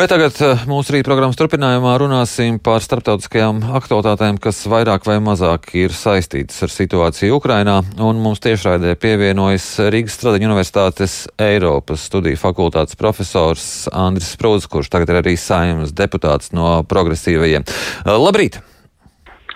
Bet 0.00 0.08
tagad 0.08 0.32
eh, 0.40 0.62
mūsu 0.64 0.94
rīta 0.94 1.04
programmas 1.04 1.36
turpinājumā 1.36 1.90
runāsim 2.00 2.54
par 2.64 2.80
starptautiskajām 2.80 3.58
aktualitātēm, 3.76 4.38
kas 4.40 4.62
vairāk 4.72 5.04
vai 5.04 5.18
mazāk 5.20 5.68
ir 5.76 5.92
saistītas 5.92 6.56
ar 6.64 6.72
situāciju 6.72 7.36
Ukrainā. 7.36 7.74
Un 8.00 8.22
mums 8.24 8.40
tiešraidē 8.40 8.94
pievienojas 8.96 9.66
Rīgas 9.92 10.16
Stradiņu 10.16 10.48
Universitātes 10.48 11.18
Eiropas 11.36 12.08
studiju 12.08 12.40
fakultātes 12.40 12.96
profesors 12.96 13.68
Andris 13.92 14.32
Sprūdz, 14.38 14.70
kurš 14.72 14.88
tagad 14.88 15.12
ir 15.12 15.20
arī 15.20 15.36
saimnes 15.36 15.92
deputāts 15.92 16.54
no 16.56 16.78
progresīvajiem. 16.88 17.68
Labrīt! 18.08 18.62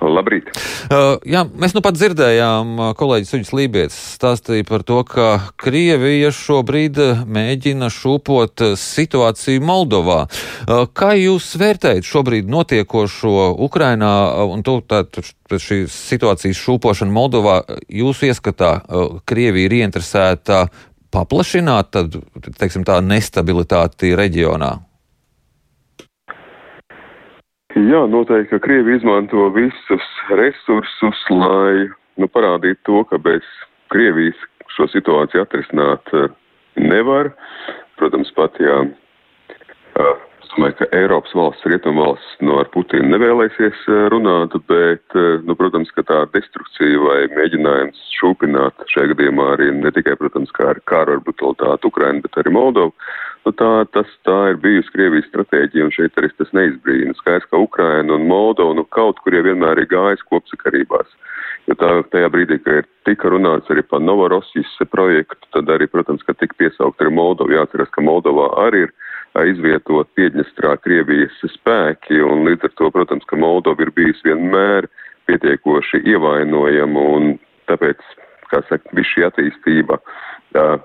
Labrīt! 0.03 0.49
Uh, 0.89 1.17
jā, 1.29 1.45
mēs 1.47 1.75
nu 1.77 1.83
pat 1.85 1.97
dzirdējām, 1.97 2.73
uh, 2.79 2.93
kolēģis 2.99 3.35
Uģis 3.39 3.53
Lībijams 3.57 3.99
stāstīja 4.17 4.67
par 4.69 4.85
to, 4.87 5.01
ka 5.09 5.27
Krievija 5.61 6.33
šobrīd 6.35 7.01
uh, 7.03 7.23
mēģina 7.27 7.91
šūpot 7.93 8.65
uh, 8.67 8.75
situāciju 8.81 9.63
Moldovā. 9.65 10.25
Uh, 10.27 10.87
kā 10.91 11.13
jūs 11.19 11.53
vērtējat 11.61 12.09
šobrīd 12.09 12.51
notiekošo 12.51 13.53
Ukrainā 13.67 14.15
un 14.49 14.65
to, 14.67 14.81
tā, 14.87 15.05
šī 15.51 15.85
situācijas 15.91 16.65
šūpošana 16.65 17.15
Moldovā? 17.15 17.61
Jūsu 17.89 18.31
ieskatā 18.33 18.75
uh, 18.81 19.21
Krievija 19.29 19.71
ir 19.71 19.79
ieinteresēta 19.83 20.67
paplašināt 21.15 21.95
tad, 21.95 22.19
teiksim, 22.59 22.87
tā 22.87 22.99
nestabilitāti 23.05 24.17
reģionā? 24.19 24.75
Jā, 27.75 28.05
noteikti, 28.07 28.53
ka 28.53 28.63
Krievi 28.63 28.95
izmanto 28.95 29.49
visus 29.51 30.05
resursus, 30.31 31.23
lai 31.35 31.89
nu, 32.23 32.29
parādītu 32.31 32.79
to, 32.87 33.01
ka 33.11 33.19
bez 33.19 33.43
Krievijas 33.91 34.39
šo 34.77 34.87
situāciju 34.93 35.43
atrisināt 35.43 36.13
uh, 36.15 36.29
nevar. 36.79 37.33
Protams, 37.99 38.31
pat 38.39 38.55
uh, 38.63 38.87
es 39.99 40.23
domāju, 40.55 40.79
ka 40.79 40.89
Eiropas 40.97 41.35
valsts, 41.37 41.67
rietumvalsts 41.71 42.41
no 42.47 42.61
ar 42.63 42.71
Putinu 42.75 43.11
nevēlēsies 43.13 43.85
uh, 43.91 44.07
runāt, 44.15 44.57
bet, 44.71 45.19
nu, 45.45 45.59
protams, 45.59 45.93
ka 45.97 46.07
tā 46.09 46.23
destrukcija 46.35 47.03
vai 47.05 47.21
mēģinājums 47.35 48.01
šūpināt 48.19 48.87
šajā 48.95 49.13
gadījumā 49.13 49.51
arī 49.57 49.71
ne 49.77 49.93
tikai, 49.95 50.17
protams, 50.21 50.55
kā 50.57 50.73
ar 50.73 50.83
kāru 50.91 51.19
ar 51.19 51.25
brutalitāti 51.27 51.91
Ukrainu, 51.91 52.25
bet 52.25 52.43
arī 52.43 52.55
Moldovu 52.55 52.95
Nu, 53.45 53.53
tā, 53.53 53.85
tas, 53.93 54.09
tā 54.25 54.37
ir 54.55 54.61
bijusi 54.63 54.93
Krievijas 54.95 55.27
stratēģija, 55.29 55.85
un 55.85 55.93
šeit 55.93 56.17
arī 56.17 56.31
tas 56.39 56.53
neizbrīna. 56.57 57.13
Skaidrs, 57.19 57.51
ka 57.51 57.61
Ukraina 57.61 58.17
un 58.17 58.25
Moldova 58.31 58.73
nu, 58.79 58.87
kaut 58.97 59.21
kur 59.21 59.37
jau 59.37 59.43
vienmēr 59.45 59.83
ir 59.83 59.91
gājis 59.91 60.25
kopsakarībās. 60.31 61.11
Jo 61.69 61.77
tā, 61.81 61.91
tajā 62.13 62.31
brīdī, 62.33 62.57
kad 62.65 62.89
tika 63.09 63.29
runāts 63.33 63.69
arī 63.73 63.85
par 63.89 64.01
Novorosijas 64.01 64.73
projektu, 64.93 65.49
tad 65.53 65.69
arī, 65.77 65.89
protams, 65.93 66.25
ka 66.25 66.33
tika 66.41 66.57
piesaukt 66.61 67.05
arī 67.05 67.13
Moldova. 67.19 67.53
Jāatcerās, 67.59 67.93
ka 67.93 68.05
Moldovā 68.05 68.49
arī 68.65 68.87
ir 68.87 68.95
izvietot 69.43 70.11
Piedņestrā 70.15 70.77
Krievijas 70.85 71.35
spēki, 71.57 72.21
un 72.23 72.47
līdz 72.47 72.69
ar 72.69 72.75
to, 72.79 72.91
protams, 72.95 73.27
ka 73.27 73.39
Moldova 73.41 73.83
ir 73.83 73.91
bijusi 73.97 74.29
vienmēr 74.29 74.87
pietiekoši 75.27 76.05
ievainojama, 76.13 77.07
un 77.17 77.35
tāpēc, 77.71 78.03
kā 78.53 78.63
saka, 78.69 78.95
viss 78.95 79.11
šī 79.17 79.27
attīstība. 79.27 79.99
Uh, 80.55 80.77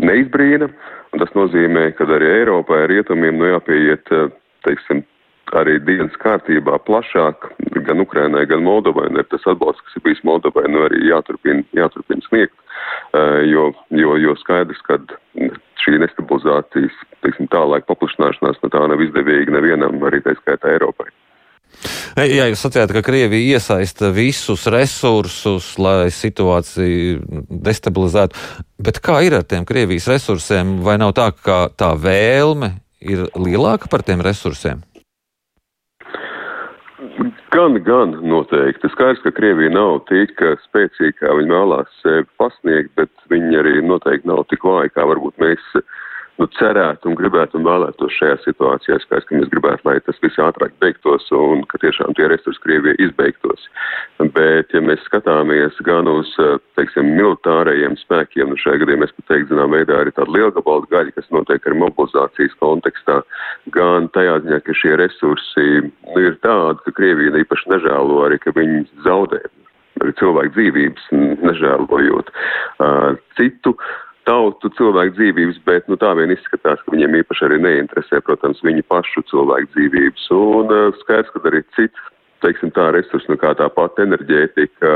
neizbrīna, 0.00 0.68
un 1.12 1.22
tas 1.22 1.32
nozīmē, 1.36 1.88
ka 1.96 2.06
arī 2.06 2.30
Eiropai 2.38 2.84
ar 2.84 2.92
rietumiem 2.92 3.40
nu 3.40 3.50
jāpieiet, 3.50 4.12
eh, 4.14 4.30
teiksim, 4.64 5.02
arī 5.58 5.76
dienas 5.84 6.14
kārtībā 6.22 6.78
plašāk 6.86 7.50
gan 7.84 8.00
Ukrainai, 8.00 8.46
gan 8.48 8.62
Moldovai, 8.64 9.10
un 9.10 9.18
ir 9.20 9.26
tas 9.28 9.44
atbalsts, 9.44 9.82
kas 9.84 9.98
ir 9.98 10.04
bijis 10.06 10.22
Moldovai, 10.24 10.64
nu 10.70 10.86
arī 10.86 11.02
jāturpina, 11.10 11.64
jāturpina 11.76 12.24
sniegt, 12.28 12.54
jo, 13.50 13.66
jo, 13.90 14.16
jo 14.16 14.34
skaidrs, 14.40 14.80
ka 14.86 14.96
šī 15.82 15.98
nestabilizācijas, 16.00 16.96
teiksim, 17.24 17.50
tālaik 17.52 17.88
paplašināšanās, 17.88 18.60
nu 18.62 18.72
tā 18.72 18.86
nav 18.90 19.02
izdevīga 19.04 19.54
nevienam, 19.54 20.00
arī 20.08 20.22
tā 20.24 20.34
skaitā 20.38 20.74
Eiropai. 20.74 21.10
Jā, 22.12 22.44
jūs 22.50 22.60
sacījāt, 22.66 22.92
ka 22.92 23.00
Krievija 23.06 23.56
iesaista 23.56 24.10
visus 24.12 24.66
resursus, 24.70 25.72
lai 25.80 26.10
situāciju 26.12 27.46
destabilizētu. 27.48 28.36
Bet 28.84 29.00
kā 29.04 29.22
ir 29.24 29.38
ar 29.38 29.46
tiem 29.48 29.64
Krievijas 29.68 30.10
resursiem? 30.12 30.76
Vai 30.84 30.98
nav 31.00 31.14
tā, 31.16 31.30
ka 31.32 31.64
tā 31.72 31.94
vēlme 31.96 32.74
ir 33.00 33.24
lielāka 33.34 33.88
par 33.90 34.04
tiem 34.06 34.20
resursiem? 34.24 34.84
Gan, 37.52 37.76
gan 37.84 38.14
noteikti. 38.24 38.88
Skaidrs, 38.92 39.24
ka 39.24 39.32
Krievija 39.36 39.72
nav 39.72 40.04
tik 40.08 40.36
spēcīga, 40.68 41.18
kā 41.18 41.34
viņi 41.40 41.52
vēlās 41.52 41.98
sevi 42.04 42.28
pasniegt, 42.40 42.94
bet 43.00 43.12
viņi 43.32 43.58
arī 43.60 43.74
noteikti 43.84 44.28
nav 44.28 44.44
tik 44.52 44.64
vāji, 44.64 44.92
kā 44.94 45.04
varbūt 45.08 45.40
mēs 45.42 45.66
nu, 46.42 46.48
cerētu 46.58 47.10
un 47.10 47.16
gribētu 47.18 47.58
un 47.58 47.66
vēlētos 47.66 48.16
šajā 48.18 48.38
situācijā. 48.42 48.98
Skaidrs, 49.02 49.28
ka 49.28 49.38
mēs 49.38 49.50
gribētu, 49.52 49.86
lai 49.86 49.96
tas 50.06 50.18
viss 50.24 50.40
ātrāk 50.42 50.74
beigtos 50.82 51.28
un 51.36 51.62
ka 51.70 51.78
tiešām 51.82 52.16
tie 52.18 52.26
resursi 52.32 52.62
Krievijai 52.64 52.98
izbeigtos. 53.04 53.68
Bet, 54.34 54.74
ja 54.74 54.82
mēs 54.82 55.02
skatāmies 55.06 55.78
gan 55.86 56.10
uz, 56.10 56.32
teiksim, 56.78 57.14
militārajiem 57.18 57.96
spēkiem, 58.02 58.50
nu 58.50 58.58
šajā 58.60 58.82
gadījumā 58.82 59.04
mēs 59.04 59.14
pat 59.18 59.28
teikt, 59.30 59.50
zinām, 59.52 59.74
veidā 59.76 60.02
arī 60.02 60.14
tāda 60.16 60.34
lielgabalda 60.34 60.90
gaļa, 60.92 61.16
kas 61.16 61.32
notiek 61.34 61.66
arī 61.66 61.80
mobilizācijas 61.84 62.58
kontekstā, 62.62 63.20
gan 63.76 64.10
tajā 64.16 64.38
ziņā, 64.44 64.62
ka 64.66 64.78
šie 64.82 64.94
resursi 65.00 65.66
nu, 65.86 66.20
ir 66.20 66.38
tādi, 66.44 66.82
ka 66.86 66.96
Krievija 66.98 67.44
īpaši 67.44 67.74
nežēlo 67.76 68.22
arī, 68.26 68.40
ka 68.42 68.54
viņi 68.58 68.86
zaudē 69.06 69.42
arī 70.02 70.14
cilvēku 70.18 70.56
dzīvības, 70.56 71.10
nežēlojot 71.46 72.32
uh, 72.32 73.12
citu. 73.38 73.76
Uh, 73.76 74.08
tautu 74.28 74.70
cilvēku 74.78 75.16
dzīvības, 75.18 75.60
bet 75.66 75.88
nu, 75.90 75.98
tā 76.00 76.12
vien 76.18 76.32
izskatās, 76.34 76.80
ka 76.84 76.94
viņiem 76.94 77.18
īpaši 77.22 77.46
arī 77.48 77.60
neinteresē, 77.64 78.22
protams, 78.26 78.62
viņu 78.66 78.84
pašu 78.92 79.24
cilvēku 79.30 79.70
dzīvības. 79.74 80.26
Un 80.36 80.72
uh, 80.72 80.90
skaidrs, 81.02 81.32
ka 81.34 81.42
arī 81.50 81.62
cits 81.76 82.11
teiksim, 82.42 82.72
tā 82.76 82.90
resursi, 82.94 83.30
nu, 83.30 83.38
kā 83.40 83.52
tā 83.58 83.68
pati 83.72 84.04
enerģētika, 84.04 84.94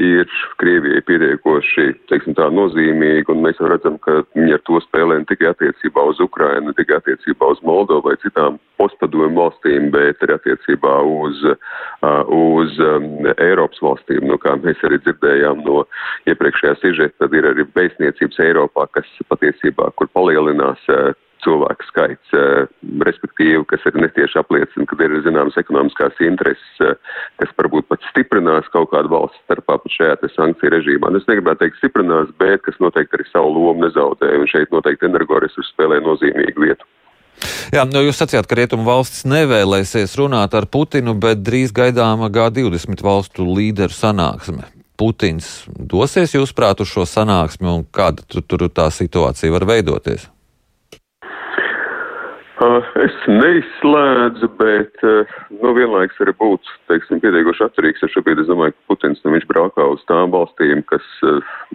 ir 0.00 0.30
Krievijai 0.58 1.02
pietiekoši, 1.06 1.84
teiksim, 2.10 2.34
tā 2.38 2.48
nozīmīga, 2.52 3.30
un 3.34 3.44
mēs 3.44 3.60
jau 3.60 3.68
redzam, 3.70 3.98
ka 4.02 4.20
viņi 4.34 4.56
ar 4.56 4.62
to 4.66 4.80
spēlē 4.86 5.20
ne 5.20 5.28
tikai 5.28 5.50
attiecībā 5.52 6.04
uz 6.10 6.20
Ukrainu, 6.24 6.70
ne 6.70 6.76
tikai 6.78 6.98
attiecībā 6.98 7.52
uz 7.54 7.62
Moldovu 7.66 8.08
vai 8.08 8.16
citām 8.24 8.58
postpadomu 8.80 9.36
valstīm, 9.36 9.90
bet 9.94 10.22
arī 10.24 10.38
attiecībā 10.38 10.94
uz, 11.06 11.44
uz 12.40 12.78
Eiropas 13.36 13.82
valstīm, 13.84 14.26
nu, 14.30 14.40
kā 14.42 14.56
mēs 14.64 14.80
arī 14.88 15.00
dzirdējām 15.04 15.64
no 15.66 15.84
iepriekšējā 16.30 16.76
sižeta, 16.82 17.16
tad 17.24 17.36
ir 17.36 17.50
arī 17.52 17.68
beizniecības 17.76 18.40
Eiropā, 18.48 18.88
kas 18.96 19.10
patiesībā, 19.28 19.92
kur 19.96 20.10
palielinās 20.16 20.88
cilvēku 21.44 21.86
skaits, 21.88 22.34
eh, 22.36 22.68
respektīvi, 23.06 23.64
kas 23.70 23.84
arī 23.88 24.04
netieši 24.06 24.40
apliecina, 24.40 24.86
ka 24.86 24.98
ir 25.04 25.16
zināmas 25.26 25.58
ekonomiskās 25.60 26.20
intereses, 26.20 26.72
eh, 26.80 26.94
kas 27.40 27.52
varbūt 27.58 27.88
pat 27.88 28.00
stiprinās 28.10 28.68
kaut 28.72 28.90
kādu 28.90 29.10
valsts 29.10 29.40
starpā 29.46 29.80
pat 29.82 29.92
šajā 29.96 30.30
sankciju 30.36 30.70
režīmā. 30.76 31.10
Nu, 31.10 31.18
es 31.18 31.28
negribētu 31.28 31.64
teikt 31.64 31.80
stiprinās, 31.80 32.32
bet 32.38 32.62
kas 32.62 32.78
noteikti 32.80 33.18
arī 33.18 33.26
savu 33.32 33.52
lomu 33.54 33.86
nezaudē, 33.86 34.40
un 34.40 34.46
šeit 34.46 34.70
noteikti 34.70 35.08
energoresursi 35.08 35.72
spēlē 35.74 36.00
nozīmīgu 36.04 36.66
vietu. 36.66 36.84
Jā, 37.72 37.84
nu 37.88 38.02
jūs 38.04 38.18
sacījāt, 38.20 38.48
ka 38.48 38.58
Rietumu 38.58 38.84
valstis 38.84 39.24
nevēlēsies 39.24 40.16
runāt 40.18 40.54
ar 40.58 40.66
Putinu, 40.66 41.14
bet 41.14 41.40
drīz 41.46 41.72
gaidāma 41.72 42.28
G20 42.28 43.00
valstu 43.00 43.46
līderu 43.46 43.94
sanāksme. 43.94 44.66
Putins 45.00 45.64
dosies, 45.72 46.34
jūsuprāt, 46.36 46.82
uz 46.84 46.90
šo 46.90 47.06
sanāksmi, 47.08 47.70
un 47.70 47.86
kāda 47.88 48.26
tur, 48.28 48.44
tur 48.44 48.66
tā 48.68 48.90
situācija 48.92 49.54
var 49.54 49.64
veidoties? 49.70 50.28
Es 52.60 53.14
neizslēdzu, 53.24 54.50
bet 54.58 55.00
nu, 55.62 55.70
vienlaiks 55.72 56.18
arī 56.20 56.34
būtu 56.36 56.74
teiksim, 56.90 57.22
pietiekoši 57.22 57.62
atturīgs. 57.64 58.02
Es 58.04 58.12
šobrīd 58.12 58.42
es 58.42 58.50
domāju, 58.50 58.74
ka 58.74 58.92
Putins 58.92 59.22
nu, 59.24 59.32
braukā 59.48 59.86
uz 59.94 60.02
tām 60.10 60.34
valstīm, 60.34 60.82
kas 60.90 61.06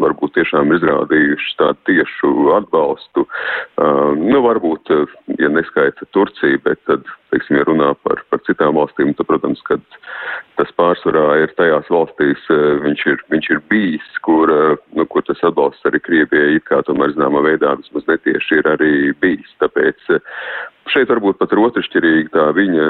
varbūt 0.01 0.35
tiešām 0.38 0.75
izrādījuši 0.75 1.56
tādu 1.57 1.81
tiešu 1.90 2.51
atbalstu. 2.59 3.25
Nu, 4.22 4.44
varbūt, 4.45 4.94
ja 5.41 5.50
neskaita 5.50 6.06
Turciju, 6.13 6.62
bet 6.68 6.84
tad, 6.85 7.09
teiksim, 7.33 7.57
ja 7.57 7.65
runā 7.65 7.89
par, 8.06 8.21
par 8.30 8.45
citām 8.45 8.77
valstīm, 8.77 9.15
tad, 9.18 9.25
protams, 9.31 9.65
kad 9.65 9.81
tas 10.60 10.69
pārsvarā 10.77 11.42
ir 11.48 11.57
tajās 11.57 11.89
valstīs, 11.89 12.45
viņš 12.86 13.07
ir, 13.10 13.25
viņš 13.33 13.51
ir 13.57 13.65
bijis, 13.74 14.13
kur, 14.27 14.54
nu, 14.94 15.10
kur 15.10 15.25
tas 15.25 15.42
atbalsts 15.50 15.89
arī 15.89 16.04
Krievijai 16.06 16.60
it 16.60 16.69
kā 16.69 16.83
tomēr 16.86 17.18
zināmā 17.18 17.42
veidā 17.50 17.74
vismaz 17.81 18.06
netieši 18.13 18.62
ir 18.62 18.74
arī 18.77 18.94
bijis. 19.18 19.50
Tāpēc 19.65 20.13
Šeit 20.94 21.10
varbūt 21.10 21.40
pat 21.40 21.54
ir 21.54 21.60
otršķirīga 21.64 22.30
tā 22.34 22.44
viņa 22.54 22.90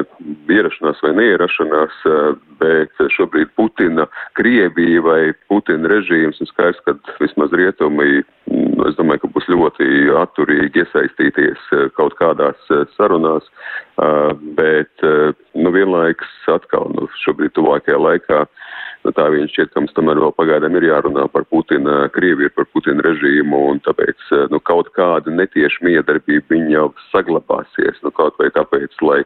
ierašanās 0.51 0.99
vai 1.03 1.13
neierašanās, 1.15 2.01
eh, 2.09 2.33
bet 2.59 3.03
šobrīd 3.15 3.53
Putina 3.55 4.07
Krievija 4.35 5.03
vai 5.05 5.21
Putina 5.47 5.87
režīms 5.87 6.41
ir 6.43 6.49
skaidrs, 6.51 6.81
ka 6.83 6.97
vismaz 7.23 7.55
rietumi, 7.55 8.23
mm, 8.51 8.83
es 8.89 8.99
domāju, 8.99 9.23
ka 9.23 9.31
būs 9.37 9.47
ļoti 9.47 9.87
atturīgi 10.23 10.83
iesaistīties 10.83 11.71
eh, 11.71 11.87
kaut 11.95 12.17
kādās 12.19 12.59
eh, 12.69 12.83
sarunās, 12.97 13.47
bet 14.59 15.03
nu, 15.55 15.71
vienlaiks 15.71 16.27
atkal 16.51 16.89
nu, 16.91 17.07
šobrīd 17.23 17.53
tuvākajā 17.55 17.95
laikā 17.95 18.41
tā 19.13 19.27
viņš 19.29 19.51
šķiet, 19.53 19.71
ka 19.73 19.83
mums 19.83 19.93
tomēr 19.97 20.21
vēl 20.21 20.33
pagaidām 20.37 20.77
ir 20.79 20.87
jārunā 20.87 21.27
par 21.33 21.45
Putina, 21.51 22.05
Krieviju, 22.15 22.49
par 22.55 22.65
Putina 22.73 23.03
režīmu, 23.05 23.59
un 23.71 23.81
tāpēc 23.85 24.31
nu, 24.53 24.59
kaut 24.65 24.89
kāda 24.97 25.33
netieša 25.33 25.85
miedarbība 25.85 26.55
viņa 26.55 26.71
jau 26.73 26.87
saglabāsies. 27.11 28.01
Nu, 28.05 28.13
kaut 28.15 28.39
vai 28.41 28.49
tāpēc, 28.55 28.97
lai 29.05 29.21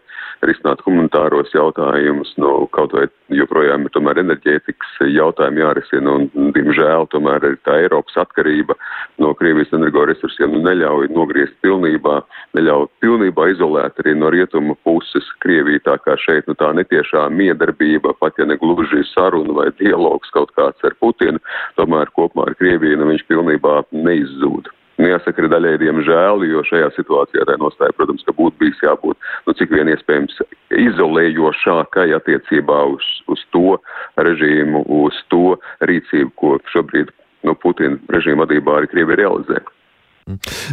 risinātu 0.48 0.88
humanitāros 0.88 1.54
jautājumus, 1.56 2.34
nu, 2.42 2.66
kaut 2.76 2.96
vai 2.98 3.08
joprojām 3.36 3.86
ir 3.86 3.94
tomēr 3.96 4.22
enerģētikas 4.24 5.00
jautājumi 5.14 5.64
jārisina, 5.64 6.18
un, 6.18 6.52
diemžēl, 6.56 7.08
tomēr 7.14 7.46
ir 7.52 7.58
tā 7.68 7.78
Eiropas 7.84 8.18
atkarība 8.24 8.76
no 9.22 9.34
Krievijas 9.38 9.74
energoresursiem 9.76 10.56
nu, 10.56 10.64
neļauj 10.66 11.12
nogriezt 11.16 11.56
pilnībā, 11.64 12.20
neļauj 12.58 12.88
pilnībā 13.04 13.50
izolēt 13.54 14.00
arī 14.04 14.16
no 14.18 14.32
rietuma 14.34 14.76
puses 14.88 15.28
Krieviju, 15.44 15.84
tā 15.86 15.98
kā 16.04 16.18
šeit 16.20 16.50
nu, 16.50 16.58
tā 16.60 16.72
netiešā 16.76 17.28
miedarbība, 17.34 18.16
pat 18.20 18.40
ja 18.40 18.48
ne 18.50 18.58
gluži 18.60 19.04
saruna 19.14 19.56
vai 19.56 19.69
vai 19.70 19.78
dialogs 19.80 20.34
kaut 20.34 20.52
kāds 20.58 20.84
ar 20.84 20.98
Putinu, 21.00 21.40
tomēr 21.78 22.12
kopumā 22.16 22.50
ar 22.50 22.58
Krieviju 22.60 23.00
nu, 23.00 23.10
viņš 23.14 23.26
pilnībā 23.30 23.84
neizzūd. 23.94 24.70
Nu, 25.00 25.08
jāsaka, 25.08 25.46
ir 25.46 25.52
daļai 25.54 25.78
diemžēl, 25.80 26.44
jo 26.50 26.62
šajā 26.68 26.90
situācijā 26.98 27.46
tā 27.48 27.56
nostāja, 27.62 27.96
protams, 27.96 28.26
ka 28.28 28.36
būtu 28.36 28.60
bijis 28.60 28.82
jābūt, 28.84 29.16
nu, 29.48 29.56
cik 29.56 29.72
vien 29.72 29.88
iespējams, 29.94 30.42
izolējošākai 30.76 32.10
attiecībā 32.18 32.82
uz, 32.98 33.08
uz 33.32 33.46
to 33.56 33.78
režīmu, 34.20 34.84
uz 35.06 35.16
to 35.32 35.56
rīcību, 35.88 36.34
ko 36.36 36.58
šobrīd 36.74 37.14
nu, 37.48 37.56
Putina 37.64 37.96
režīma 38.12 38.44
vadībā 38.44 38.76
arī 38.82 38.92
Krievija 38.92 39.22
realizē. 39.22 39.62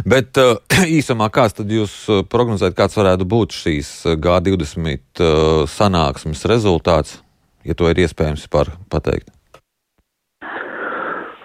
Bet 0.03 0.37
uh, 0.43 0.59
īsumā, 0.99 1.31
kāds 1.31 1.55
tad 1.61 1.71
jūs 1.71 1.95
uh, 2.11 2.25
prognozējat, 2.27 2.75
kāds 2.75 2.99
varētu 2.99 3.29
būt 3.31 3.55
šīs 3.55 3.93
uh, 4.11 4.19
G20 4.19 5.23
sanāksmes 5.71 6.43
rezultāts? 6.51 7.21
Ja 7.65 7.77
to 7.77 7.89
ir 7.89 8.03
iespējams 8.05 8.47
par 8.51 8.73
pateikt? 8.91 9.31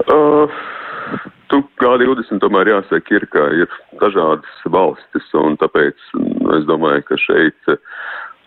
Uh, 0.03 0.51
tu 1.53 1.63
G20 1.81 2.41
tomēr 2.43 2.73
jāsaka, 2.73 3.17
ir, 3.17 3.29
ka 3.33 3.47
ir 3.55 3.71
dažādas 4.01 4.67
valstis, 4.73 5.29
un 5.39 5.57
tāpēc 5.61 6.11
nu, 6.19 6.57
es 6.59 6.67
domāju, 6.69 7.05
ka 7.11 7.21
šeit 7.21 7.73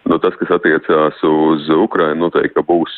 nu, 0.09 0.19
tas, 0.21 0.35
kas 0.41 0.53
attiecās 0.57 1.21
uz 1.25 1.69
Ukrainu, 1.73 2.25
noteikti 2.25 2.63
būs 2.65 2.95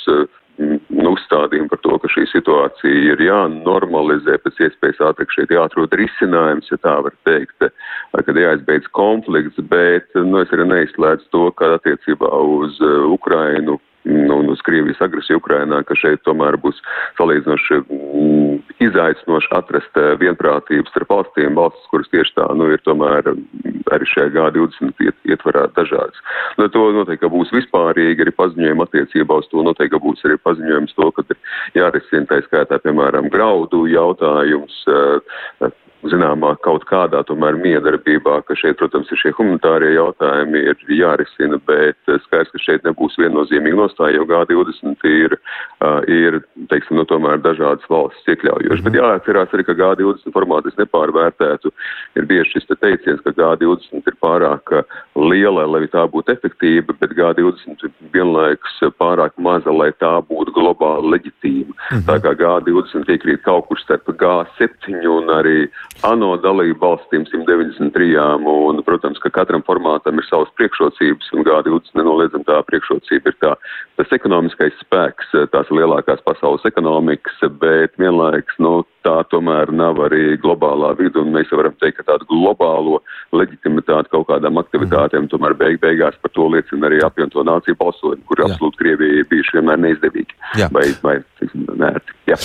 nu, 0.57 1.11
uzstādījumi 1.13 1.69
par 1.71 1.81
to, 1.83 1.97
ka 2.01 2.09
šī 2.11 2.25
situācija 2.31 3.13
ir 3.13 3.21
jānormalizē, 3.21 4.39
pēc 4.43 4.63
iespējas 4.67 5.03
ātrāk 5.11 5.35
šeit 5.35 5.53
jāatrod 5.53 5.93
risinājums, 5.99 6.71
ja 6.71 6.79
tā 6.83 6.95
var 7.05 7.15
teikt, 7.29 7.67
kad 8.15 8.41
jāizbeidz 8.41 8.89
konflikts, 8.97 9.59
bet 9.71 10.09
nu, 10.17 10.41
es 10.41 10.53
arī 10.55 10.67
neizslēdzu 10.71 11.29
to, 11.35 11.45
ka 11.59 11.75
attiecībā 11.77 12.31
uz 12.57 12.81
Ukrainu 13.11 13.77
un 14.07 14.49
uz 14.49 14.61
Krievijas 14.65 15.01
agresiju 15.03 15.41
Ukrainā, 15.41 15.81
ka 15.87 15.95
šeit 15.97 16.23
tomēr 16.27 16.57
būs 16.61 16.79
salīdzinoši 17.19 17.79
mm, 17.83 18.59
izaicinoši 18.87 19.51
atrast 19.57 19.99
eh, 19.99 20.13
vienprātības 20.21 20.91
starp 20.93 21.11
valstīm, 21.13 21.57
valstis, 21.59 21.89
kuras 21.91 22.11
tieši 22.13 22.35
tā, 22.37 22.47
nu, 22.57 22.69
ir 22.73 22.83
tomēr 22.87 23.31
mm, 23.33 23.81
arī 23.95 24.09
šajā 24.13 24.31
G20 24.35 25.03
iet, 25.07 25.17
ietvarā 25.27 25.67
dažādas. 25.77 26.21
Nu, 26.59 26.69
to 26.71 26.87
noteikti 26.95 27.31
būs 27.31 27.51
vispārīgi 27.55 28.25
arī 28.25 28.35
paziņojumi 28.37 28.87
attiecībā 28.87 29.41
uz 29.41 29.49
to, 29.51 29.65
noteikti 29.65 30.01
būs 30.03 30.23
arī 30.27 30.39
paziņojums 30.47 30.95
to, 30.97 31.11
ka 31.17 31.27
ir 31.27 31.81
jārisina 31.81 32.29
tā 32.31 32.41
skaitā, 32.47 32.79
piemēram, 32.83 33.31
graudu 33.33 33.85
jautājums, 33.91 34.79
eh, 34.87 35.75
zināmā 36.05 36.53
kaut 36.65 36.85
kādā 36.89 37.23
tomēr 37.25 37.57
miedarbībā, 37.57 38.41
ka 38.45 38.55
šeit, 38.57 38.77
protams, 38.79 39.09
ir 39.11 39.21
šie 39.21 39.31
humanitārie 39.37 39.93
jautājumi 39.95 40.61
ir 40.69 40.83
jārisina, 40.93 41.59
bet 41.69 41.97
eh, 42.11 42.19
skaidrs, 42.27 42.51
ka 42.53 42.61
šeit 42.61 42.85
nebūs 42.85 43.17
viennozīmīgi 43.21 43.79
nostāja, 43.79 44.19
jo 44.19 44.27
G20 44.29 45.07
ir, 45.09 45.37
uh, 45.81 46.01
ir, 46.05 46.39
teiksim, 46.71 46.99
nu 46.99 47.05
tomēr 47.09 47.41
dažādas 47.41 47.87
valsts 47.89 48.29
iekļaujošas. 48.29 48.83
Mm 48.83 48.85
-hmm. 48.85 48.91
Bet 48.91 48.99
jāatcerās 49.01 49.55
arī, 49.55 49.65
ka 49.65 49.77
G20 49.81 50.35
formātu 50.35 50.71
es 50.71 50.77
nepārvērtētu. 50.77 51.73
Ir 52.15 52.29
bieži 52.29 52.57
šis 52.57 52.69
te 52.69 52.75
teiciens, 52.75 53.21
ka 53.25 53.33
G20 53.33 54.07
ir 54.07 54.17
pārāk 54.21 54.73
liela, 55.15 55.65
lai 55.65 55.87
tā 55.87 56.05
būtu 56.05 56.33
efektīva, 56.33 56.93
bet 56.99 57.17
G20 57.17 57.83
ir 57.83 57.91
vienlaikus 58.13 58.77
pārāk 58.99 59.33
maza, 59.37 59.71
lai 59.71 59.91
tā 59.97 60.13
būtu 60.29 60.53
globāli 60.53 61.17
leģitīma. 61.17 61.73
Mm 61.73 61.97
-hmm. 61.97 62.05
Tā 62.09 62.17
kā 62.21 62.35
G20 62.37 63.09
iekrīt 63.09 63.41
kaut 63.43 63.67
kur 63.67 63.79
starp 63.79 64.07
G7 64.07 65.07
un 65.07 65.29
arī 65.29 65.67
ANO 66.05 66.35
dalību 66.41 66.77
valstīm 66.81 67.23
193, 67.25 68.11
un, 68.45 68.81
protams, 68.85 69.17
ka 69.23 69.31
katram 69.33 69.63
formātam 69.65 70.19
ir 70.21 70.27
savas 70.27 70.51
priekšrocības, 70.59 71.31
un 71.33 71.45
G20 71.47 71.97
nenoliedzam 71.97 72.45
tā 72.45 72.59
priekšrocība 72.69 73.33
ir 73.33 73.37
tā, 73.41 73.55
tas 73.97 74.13
ekonomiskais 74.13 74.77
spēks, 74.83 75.33
tās 75.53 75.71
lielākās 75.73 76.21
pasaules 76.27 76.65
ekonomikas, 76.69 77.41
bet 77.61 77.97
vienlaiks, 77.97 78.59
nu, 78.61 78.83
tā 79.17 79.23
tomēr 79.31 79.71
nav 79.75 79.99
arī 80.05 80.37
globālā 80.41 80.93
vidu, 80.99 81.23
un 81.23 81.33
mēs 81.35 81.49
varam 81.51 81.75
teikt, 81.81 81.99
ka 81.99 82.13
tādu 82.13 82.27
globālo 82.29 83.01
leģitimitāti 83.35 84.11
kaut 84.13 84.27
kādām 84.29 84.59
aktivitātēm 84.61 85.25
mm. 85.25 85.31
tomēr 85.33 85.55
beig 85.57 85.79
beigās 85.81 86.17
par 86.21 86.33
to 86.35 86.47
liecina 86.53 86.89
arī 86.89 87.01
apvienoto 87.05 87.45
nāciju 87.47 87.77
balsojumi, 87.79 88.25
kur 88.29 88.43
absolūti 88.45 88.81
Krievija 88.81 89.21
ir 89.21 89.29
bijuši 89.31 89.57
vienmēr 89.57 89.81
neizdevīgi 89.85 90.37
Jā. 90.61 90.69
vai, 90.73 90.85
vai 91.03 91.17
tiksim, 91.41 91.65
nērti. 91.79 92.15
Jā. 92.29 92.39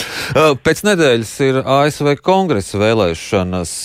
Pēc 0.64 0.84
nedēļas 0.88 1.36
ir 1.48 1.62
ASV 1.62 2.16
kongresa 2.24 2.80
vēlēšanas. 2.82 3.76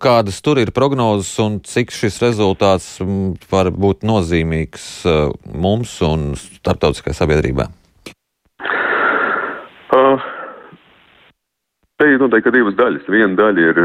Kādas 0.00 0.38
tur 0.40 0.56
ir 0.56 0.70
prognozes 0.72 1.34
un 1.44 1.58
cik 1.60 1.90
šis 1.92 2.16
rezultāts 2.22 2.94
var 3.50 3.68
būt 3.74 4.06
nozīmīgs 4.08 4.86
mums 5.52 5.98
un 6.06 6.30
starptautiskai 6.40 7.12
sabiedrībai? 7.16 7.68
Uh, 9.96 10.24
Te 11.96 12.10
ir 12.12 12.20
noteikti 12.20 12.52
divas 12.52 12.74
daļas. 12.76 13.06
Viena 13.08 13.32
daļa 13.38 13.68
ir 13.70 13.78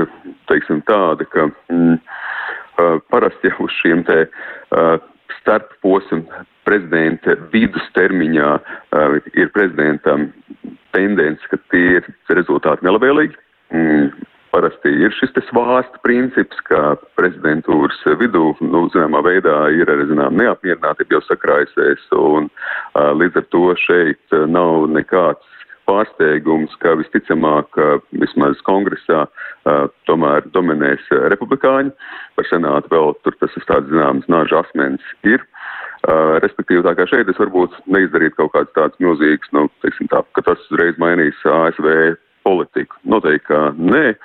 teiksim, 0.51 0.81
tāda, 0.87 1.23
ka 1.31 1.45
mm, 1.71 1.93
parasti 3.13 3.47
jau 3.47 3.67
uz 3.67 3.75
šiem 3.77 4.01
te 4.07 4.25
uh, 4.25 4.97
starpposmu 5.37 6.25
prezidenta 6.67 7.37
vidustermiņā 7.53 8.49
uh, 8.57 9.15
ir 9.31 9.53
prezidentam 9.55 10.27
tendence, 10.91 11.47
ka 11.47 11.61
tie 11.71 12.01
ir 12.01 12.11
rezultāti 12.35 12.83
nelabvēlīgi. 12.83 13.39
Mm, 13.71 14.27
parasti 14.51 14.91
ir 15.05 15.15
šis 15.15 15.31
svāsta 15.47 16.03
princips, 16.03 16.59
ka 16.67 16.97
prezidentūras 17.15 18.03
vidū, 18.19 18.49
nu, 18.59 18.83
zināmā 18.91 19.23
veidā 19.23 19.55
ir 19.71 19.87
arī, 19.87 20.09
zinām, 20.11 20.35
neapmierinātība 20.35 21.15
jau 21.15 21.23
sakrājusies, 21.29 22.03
un 22.19 22.51
uh, 22.51 23.15
līdz 23.15 23.39
ar 23.39 23.49
to 23.55 23.65
šeit 23.87 24.39
nav 24.51 24.91
nekāds 24.91 25.47
pārsteigums, 25.91 26.73
ka 26.81 26.95
visticamāk, 27.01 27.79
vismaz 28.23 28.59
kongresā, 28.67 29.25
tomēr 30.07 30.47
dominēs 30.55 31.11
republikāņi. 31.33 31.91
Par 32.39 32.47
senātu 32.49 32.95
vēl 32.95 33.15
tur 33.25 33.37
tas 33.43 33.59
ir 33.59 33.67
tāds 33.69 33.91
zināms 33.91 34.29
nāža 34.31 34.63
asmens 34.63 35.13
ir. 35.27 35.43
Respektīvi, 36.41 36.81
tā 36.87 36.95
kā 36.97 37.05
šeit 37.11 37.29
es 37.29 37.37
varbūt 37.37 37.75
neizdarītu 37.93 38.39
kaut 38.39 38.55
kāds 38.55 38.73
tāds 38.77 38.97
milzīgs, 39.03 39.51
nu, 39.53 39.67
teiksim 39.85 40.09
tā, 40.09 40.23
ka 40.33 40.41
tas 40.47 40.63
uzreiz 40.71 40.97
mainīs 41.01 41.37
ASV 41.45 42.17
politiku. 42.41 42.97
Noteikti, 43.05 43.45
ka 43.51 43.59
nē, 43.77 44.15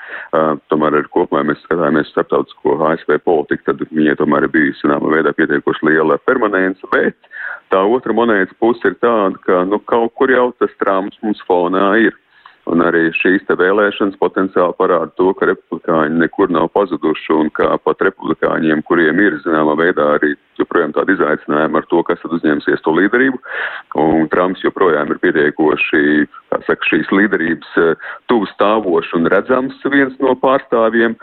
tomēr 0.72 0.96
ar 1.02 1.10
kopumā 1.12 1.42
mēs 1.50 1.60
skatāmies 1.66 2.08
starptautisko 2.14 2.78
ASV 2.88 3.18
politiku, 3.26 3.66
tad 3.68 3.84
viņai 3.90 4.16
tomēr 4.22 4.46
ir 4.46 4.54
bijusi, 4.54 4.80
zināmā 4.86 5.12
veidā, 5.18 5.34
pietiekoši 5.36 5.90
liela 5.90 6.16
permanence, 6.24 6.80
bet 6.94 7.28
tā 7.72 7.82
otra 7.96 8.14
monētas 8.16 8.56
puse 8.60 8.84
ir 8.88 8.96
tāda, 9.02 9.36
ka, 9.46 9.64
nu, 9.68 9.80
kaut 9.90 10.14
kur 10.18 10.32
jau 10.32 10.48
tas 10.60 10.72
trāms 10.82 11.18
mums 11.22 11.42
fonā 11.48 11.90
ir. 12.06 12.16
Un 12.66 12.82
arī 12.82 13.12
šīs 13.14 13.44
te 13.46 13.54
vēlēšanas 13.54 14.18
potenciāli 14.18 14.74
parāda 14.78 15.12
to, 15.14 15.30
ka 15.38 15.46
republikāņi 15.46 16.18
nekur 16.18 16.50
nav 16.50 16.72
pazuduši 16.74 17.34
un 17.36 17.50
ka 17.54 17.76
pat 17.78 18.02
republikāņiem, 18.08 18.82
kuriem 18.88 19.22
ir 19.22 19.38
zināmā 19.44 19.76
veidā 19.78 20.08
arī 20.16 20.32
joprojām 20.60 20.94
tāda 20.96 21.14
izaicinājuma 21.14 21.82
ar 21.82 21.88
to, 21.90 22.02
kas 22.06 22.20
tad 22.22 22.34
uzņemsies 22.38 22.82
to 22.84 22.94
līderību, 22.96 23.40
un 24.02 24.28
Trumps 24.32 24.64
joprojām 24.64 25.12
ir 25.12 25.20
pietiekoši, 25.22 26.02
saka, 26.66 26.88
šīs 26.90 27.10
līderības 27.14 27.74
eh, 27.82 28.08
tuvu 28.30 28.48
stāvošs 28.52 29.12
un 29.18 29.28
redzams 29.32 29.82
viens 29.92 30.14
no 30.22 30.34
pārstāvjiem, 30.40 31.16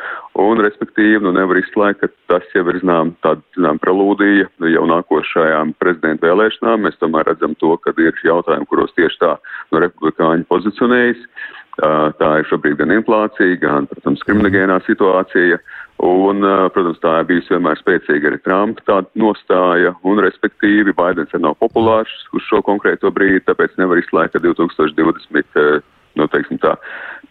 un 0.43 0.63
respektīvi, 0.65 1.23
nu 1.25 1.33
nevar 1.35 1.59
izslēgt, 1.61 2.03
ka 2.03 2.11
tas 2.31 2.45
jau 2.55 2.65
ir, 2.69 2.81
zinām, 2.83 3.13
tāda, 3.25 3.41
zinām, 3.57 3.81
prelūdija 3.83 4.49
jau 4.73 4.85
nākošajām 4.89 5.75
prezidenta 5.81 6.29
vēlēšanām. 6.29 6.87
Mēs 6.87 6.99
tomēr 7.01 7.27
redzam 7.31 7.57
to, 7.61 7.75
ka 7.83 7.95
ir 7.97 8.15
jautājumi, 8.25 8.69
kuros 8.69 8.95
tieši 8.97 9.21
tā 9.23 9.35
no 9.71 9.83
republikāņu 9.83 10.49
pozicionējas. 10.49 11.27
Tā 11.73 12.27
ir 12.37 12.45
šobrīd 12.51 12.77
gan 12.77 12.91
inflācija, 12.93 13.57
gan, 13.61 13.87
protams, 13.89 14.21
kriminogēnā 14.27 14.77
situācija. 14.85 15.57
Un, 16.03 16.43
protams, 16.75 16.99
tā 16.99 17.13
ir 17.21 17.27
bijusi 17.29 17.53
vienmēr 17.53 17.79
spēcīga 17.79 18.27
arī 18.27 18.39
Trumpa 18.43 18.83
tāda 18.89 19.21
nostāja, 19.21 19.93
un, 20.03 20.19
respektīvi, 20.25 20.91
Baidens 20.97 21.31
ir 21.31 21.43
nav 21.45 21.55
populārs 21.61 22.11
uz 22.35 22.43
šo 22.49 22.59
konkrēto 22.65 23.11
brīdi, 23.13 23.45
tāpēc 23.47 23.77
nevar 23.79 24.01
izslēgt, 24.01 24.33
ka 24.35 24.41
2020, 24.43 25.85
nu, 26.19 26.27
teiksim 26.33 26.59
tā, 26.59 26.73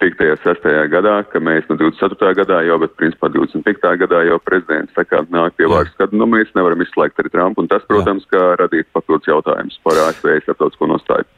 5. 0.01 0.25
un 0.25 0.41
6. 0.47 0.71
gadā, 0.95 1.19
ka 1.29 1.43
mēs 1.45 1.69
no 1.69 1.77
24. 1.83 2.33
gadā 2.41 2.63
jau, 2.65 2.81
bet, 2.81 2.97
principā, 2.97 3.29
25. 3.35 3.93
gadā 4.07 4.25
jau 4.31 4.41
prezidents 4.47 4.97
tā 4.97 5.05
kā 5.05 5.21
nāk 5.29 5.59
pie 5.61 5.69
vārds, 5.69 5.93
kad, 6.01 6.17
nu, 6.17 6.31
mēs 6.33 6.57
nevaram 6.57 6.81
izslēgt 6.83 7.21
arī 7.21 7.35
Trumpu, 7.35 7.67
un 7.67 7.71
tas, 7.71 7.85
protams, 7.91 8.25
ka 8.33 8.55
radīt 8.63 8.89
papildus 8.97 9.29
jautājums 9.29 9.77
par 9.85 10.01
ASV 10.09 10.39
starptautisko 10.47 10.95
nostāju. 10.97 11.29